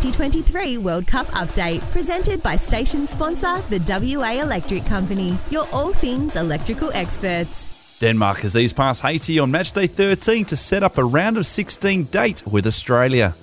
2023 0.00 0.76
World 0.76 1.06
Cup 1.06 1.26
update, 1.28 1.80
presented 1.90 2.42
by 2.42 2.54
station 2.54 3.06
sponsor, 3.06 3.56
the 3.70 3.80
WA 3.88 4.42
Electric 4.42 4.84
Company, 4.84 5.38
your 5.50 5.66
all 5.72 5.94
things 5.94 6.36
electrical 6.36 6.90
experts. 6.92 7.98
Denmark 7.98 8.40
has 8.40 8.58
eased 8.58 8.76
past 8.76 9.00
Haiti 9.00 9.38
on 9.38 9.50
matchday 9.50 9.88
13 9.88 10.44
to 10.46 10.56
set 10.56 10.82
up 10.82 10.98
a 10.98 11.04
round 11.04 11.38
of 11.38 11.46
16 11.46 12.04
date 12.04 12.42
with 12.46 12.66
Australia. 12.66 13.34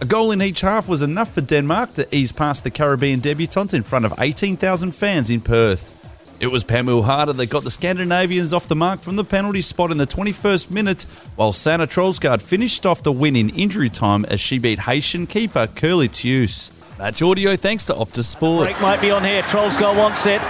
A 0.00 0.06
goal 0.06 0.30
in 0.30 0.40
each 0.40 0.62
half 0.62 0.88
was 0.88 1.02
enough 1.02 1.34
for 1.34 1.42
Denmark 1.42 1.92
to 1.94 2.16
ease 2.16 2.32
past 2.32 2.64
the 2.64 2.70
Caribbean 2.70 3.20
debutantes 3.20 3.74
in 3.74 3.82
front 3.82 4.06
of 4.06 4.14
18,000 4.18 4.92
fans 4.92 5.28
in 5.28 5.42
Perth. 5.42 6.01
It 6.42 6.50
was 6.50 6.64
Pernille 6.64 7.04
Harder 7.04 7.32
that 7.34 7.46
got 7.46 7.62
the 7.62 7.70
Scandinavians 7.70 8.52
off 8.52 8.66
the 8.66 8.74
mark 8.74 9.00
from 9.00 9.14
the 9.14 9.22
penalty 9.22 9.60
spot 9.60 9.92
in 9.92 9.98
the 9.98 10.08
21st 10.08 10.72
minute, 10.72 11.06
while 11.36 11.52
Sanne 11.52 11.86
Troelsgaard 11.86 12.42
finished 12.42 12.84
off 12.84 13.04
the 13.04 13.12
win 13.12 13.36
in 13.36 13.50
injury 13.50 13.88
time 13.88 14.24
as 14.24 14.40
she 14.40 14.58
beat 14.58 14.80
Haitian 14.80 15.28
keeper 15.28 15.68
Kerly 15.68 16.08
Théus. 16.08 16.72
Match 16.98 17.22
audio 17.22 17.54
thanks 17.54 17.84
to 17.84 17.94
Optus 17.94 18.24
Sport. 18.24 18.66
Break 18.66 18.80
might 18.80 19.00
be 19.00 19.12
on 19.12 19.22
here. 19.22 19.42
Troelsgaard 19.42 19.96
wants 19.96 20.26
it. 20.26 20.40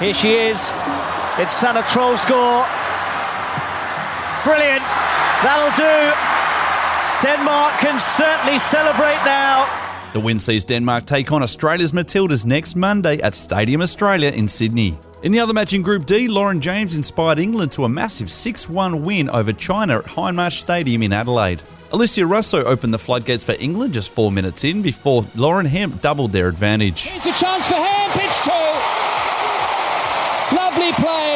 Here 0.00 0.14
she 0.14 0.32
is. 0.32 0.72
It's 1.36 1.52
Sanne 1.52 1.82
Troelsgaard. 1.82 2.64
Brilliant. 4.48 4.82
That'll 5.44 5.76
do. 5.76 6.16
Denmark 7.20 7.80
can 7.80 8.00
certainly 8.00 8.58
celebrate 8.58 9.22
now. 9.26 9.81
The 10.12 10.20
win 10.20 10.38
sees 10.38 10.64
Denmark 10.64 11.06
take 11.06 11.32
on 11.32 11.42
Australia's 11.42 11.92
Matildas 11.92 12.44
next 12.44 12.76
Monday 12.76 13.18
at 13.22 13.34
Stadium 13.34 13.80
Australia 13.80 14.30
in 14.30 14.46
Sydney. 14.46 14.98
In 15.22 15.32
the 15.32 15.40
other 15.40 15.54
match 15.54 15.72
in 15.72 15.80
Group 15.80 16.04
D, 16.04 16.28
Lauren 16.28 16.60
James 16.60 16.96
inspired 16.96 17.38
England 17.38 17.72
to 17.72 17.84
a 17.84 17.88
massive 17.88 18.30
6 18.30 18.68
1 18.68 19.02
win 19.02 19.30
over 19.30 19.54
China 19.54 19.98
at 19.98 20.04
Hindmarsh 20.04 20.58
Stadium 20.58 21.02
in 21.02 21.14
Adelaide. 21.14 21.62
Alessia 21.92 22.28
Russo 22.28 22.62
opened 22.64 22.92
the 22.92 22.98
floodgates 22.98 23.42
for 23.42 23.54
England 23.58 23.94
just 23.94 24.12
four 24.12 24.30
minutes 24.30 24.64
in 24.64 24.82
before 24.82 25.24
Lauren 25.34 25.64
Hemp 25.64 26.02
doubled 26.02 26.32
their 26.32 26.48
advantage. 26.48 27.04
Here's 27.04 27.24
a 27.24 27.32
chance 27.32 27.68
for 27.68 27.76
Hemp, 27.76 28.16
it's 28.16 28.40
two. 28.44 28.50
Lovely 30.54 30.92
play. 30.92 31.31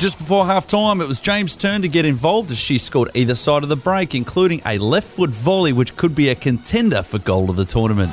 Just 0.00 0.16
before 0.16 0.46
half 0.46 0.66
time, 0.66 1.02
it 1.02 1.08
was 1.08 1.20
James' 1.20 1.54
turn 1.54 1.82
to 1.82 1.88
get 1.88 2.06
involved 2.06 2.50
as 2.50 2.56
she 2.56 2.78
scored 2.78 3.10
either 3.14 3.34
side 3.34 3.62
of 3.62 3.68
the 3.68 3.76
break, 3.76 4.14
including 4.14 4.62
a 4.64 4.78
left 4.78 5.06
foot 5.06 5.28
volley, 5.28 5.74
which 5.74 5.94
could 5.94 6.14
be 6.14 6.30
a 6.30 6.34
contender 6.34 7.02
for 7.02 7.18
goal 7.18 7.50
of 7.50 7.56
the 7.56 7.66
tournament. 7.66 8.10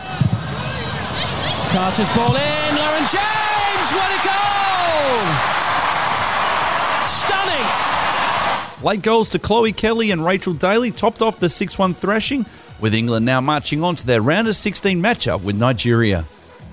Carter's 1.71 2.09
ball 2.09 2.35
in, 2.35 2.75
Lauren 2.75 3.07
James, 3.07 3.89
what 3.93 4.11
a 4.11 4.19
goal! 4.27 5.23
Stunning! 7.07 8.83
Late 8.83 9.01
goals 9.01 9.29
to 9.29 9.39
Chloe 9.39 9.71
Kelly 9.71 10.11
and 10.11 10.25
Rachel 10.25 10.51
Daly 10.51 10.91
topped 10.91 11.21
off 11.21 11.39
the 11.39 11.49
6 11.49 11.79
1 11.79 11.93
thrashing, 11.93 12.45
with 12.81 12.93
England 12.93 13.25
now 13.25 13.39
marching 13.39 13.81
on 13.81 13.95
to 13.95 14.05
their 14.05 14.21
round 14.21 14.49
of 14.49 14.57
16 14.57 15.01
matchup 15.01 15.41
with 15.41 15.55
Nigeria. 15.57 16.25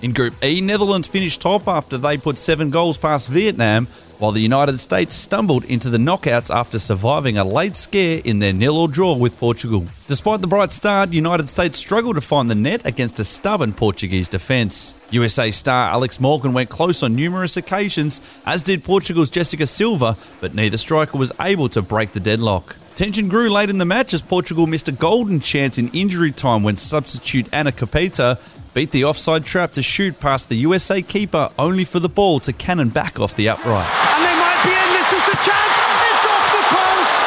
In 0.04 0.12
Group 0.12 0.34
E, 0.44 0.60
Netherlands 0.60 1.08
finished 1.08 1.40
top 1.40 1.66
after 1.66 1.96
they 1.96 2.18
put 2.18 2.36
seven 2.36 2.68
goals 2.68 2.98
past 2.98 3.30
Vietnam, 3.30 3.86
while 4.18 4.32
the 4.32 4.40
United 4.40 4.78
States 4.78 5.14
stumbled 5.14 5.64
into 5.64 5.88
the 5.88 5.96
knockouts 5.96 6.54
after 6.54 6.78
surviving 6.78 7.38
a 7.38 7.42
late 7.44 7.74
scare 7.74 8.20
in 8.22 8.38
their 8.38 8.52
nil 8.52 8.76
or 8.76 8.86
draw 8.86 9.14
with 9.14 9.38
Portugal. 9.38 9.86
Despite 10.06 10.42
the 10.42 10.46
bright 10.46 10.70
start, 10.72 11.14
United 11.14 11.48
States 11.48 11.78
struggled 11.78 12.16
to 12.16 12.20
find 12.20 12.50
the 12.50 12.54
net 12.54 12.84
against 12.84 13.18
a 13.18 13.24
stubborn 13.24 13.72
Portuguese 13.72 14.28
defence. 14.28 15.02
USA 15.08 15.50
star 15.50 15.88
Alex 15.88 16.20
Morgan 16.20 16.52
went 16.52 16.68
close 16.68 17.02
on 17.02 17.16
numerous 17.16 17.56
occasions, 17.56 18.20
as 18.44 18.62
did 18.62 18.84
Portugal's 18.84 19.30
Jessica 19.30 19.66
Silva, 19.66 20.18
but 20.42 20.52
neither 20.52 20.76
striker 20.76 21.16
was 21.16 21.32
able 21.40 21.70
to 21.70 21.80
break 21.80 22.12
the 22.12 22.20
deadlock. 22.20 22.76
Tension 22.94 23.26
grew 23.26 23.50
late 23.50 23.70
in 23.70 23.78
the 23.78 23.84
match 23.84 24.14
as 24.14 24.22
Portugal 24.22 24.68
missed 24.68 24.86
a 24.86 24.92
golden 24.92 25.40
chance 25.40 25.78
in 25.78 25.88
injury 25.88 26.30
time 26.30 26.62
when 26.62 26.76
substitute 26.76 27.52
Ana 27.52 27.72
Capeta 27.72 28.38
beat 28.74 28.90
the 28.90 29.04
offside 29.04 29.44
trap 29.46 29.70
to 29.72 29.82
shoot 29.82 30.18
past 30.18 30.48
the 30.48 30.56
USA 30.56 31.00
keeper 31.00 31.48
only 31.58 31.84
for 31.84 32.00
the 32.00 32.08
ball 32.08 32.40
to 32.40 32.52
cannon 32.52 32.88
back 32.88 33.20
off 33.20 33.36
the 33.36 33.48
upright. 33.48 33.86
And 33.86 34.20
they 34.26 34.34
might 34.34 34.60
be 34.66 34.74
in, 34.74 34.88
this 34.98 35.10
is 35.14 35.24
the 35.30 35.38
chance, 35.46 35.76
it's 36.10 36.26
off 36.26 36.46
the 36.50 36.64
post! 36.74 37.22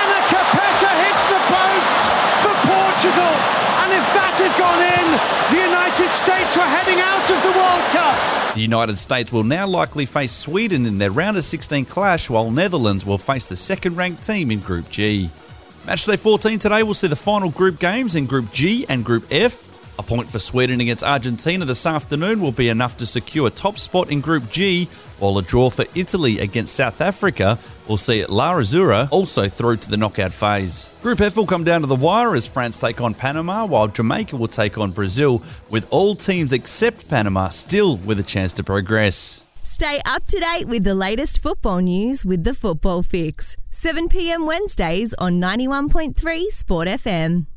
Ana 0.00 0.20
Capeta 0.32 0.90
hits 1.04 1.26
the 1.28 1.42
post 1.52 1.96
for 2.40 2.56
Portugal! 2.64 3.32
And 3.84 3.92
if 3.92 4.06
that 4.16 4.34
had 4.40 4.54
gone 4.56 4.80
in, 4.80 5.06
the 5.52 5.62
United 5.68 6.10
States 6.10 6.56
were 6.56 6.64
heading 6.64 7.00
out 7.04 7.28
of 7.30 7.38
the 7.44 7.52
World 7.52 7.84
Cup! 7.92 8.54
The 8.54 8.62
United 8.62 8.96
States 8.96 9.30
will 9.30 9.44
now 9.44 9.66
likely 9.66 10.06
face 10.06 10.32
Sweden 10.32 10.86
in 10.86 10.96
their 10.96 11.10
round 11.10 11.36
of 11.36 11.44
16 11.44 11.84
clash, 11.84 12.30
while 12.30 12.50
Netherlands 12.50 13.04
will 13.04 13.18
face 13.18 13.48
the 13.48 13.56
second 13.56 13.96
ranked 13.96 14.24
team 14.24 14.50
in 14.50 14.60
Group 14.60 14.88
G. 14.88 15.30
Matchday 15.84 16.18
14 16.18 16.58
today 16.58 16.82
will 16.82 16.94
see 16.94 17.08
the 17.08 17.16
final 17.16 17.50
group 17.50 17.78
games 17.78 18.16
in 18.16 18.26
Group 18.26 18.52
G 18.52 18.86
and 18.88 19.04
Group 19.04 19.26
F. 19.30 19.77
A 19.98 20.02
point 20.02 20.30
for 20.30 20.38
Sweden 20.38 20.80
against 20.80 21.02
Argentina 21.02 21.64
this 21.64 21.84
afternoon 21.84 22.40
will 22.40 22.52
be 22.52 22.68
enough 22.68 22.96
to 22.98 23.06
secure 23.06 23.50
top 23.50 23.80
spot 23.80 24.12
in 24.12 24.20
Group 24.20 24.48
G, 24.48 24.84
while 25.18 25.36
a 25.38 25.42
draw 25.42 25.70
for 25.70 25.86
Italy 25.96 26.38
against 26.38 26.76
South 26.76 27.00
Africa 27.00 27.58
will 27.88 27.96
see 27.96 28.24
La 28.26 28.54
Azzurra 28.54 29.08
also 29.10 29.48
through 29.48 29.78
to 29.78 29.90
the 29.90 29.96
knockout 29.96 30.32
phase. 30.32 30.96
Group 31.02 31.20
F 31.20 31.36
will 31.36 31.46
come 31.46 31.64
down 31.64 31.80
to 31.80 31.88
the 31.88 31.96
wire 31.96 32.36
as 32.36 32.46
France 32.46 32.78
take 32.78 33.00
on 33.00 33.12
Panama, 33.12 33.66
while 33.66 33.88
Jamaica 33.88 34.36
will 34.36 34.46
take 34.46 34.78
on 34.78 34.92
Brazil, 34.92 35.42
with 35.68 35.88
all 35.90 36.14
teams 36.14 36.52
except 36.52 37.08
Panama 37.08 37.48
still 37.48 37.96
with 37.96 38.20
a 38.20 38.22
chance 38.22 38.52
to 38.52 38.62
progress. 38.62 39.46
Stay 39.64 40.00
up 40.06 40.26
to 40.26 40.38
date 40.38 40.68
with 40.68 40.84
the 40.84 40.94
latest 40.94 41.42
football 41.42 41.78
news 41.78 42.24
with 42.24 42.44
the 42.44 42.54
Football 42.54 43.02
Fix. 43.02 43.56
7 43.70 44.08
p.m. 44.08 44.46
Wednesdays 44.46 45.12
on 45.14 45.40
91.3 45.40 46.46
Sport 46.46 46.86
FM. 46.86 47.48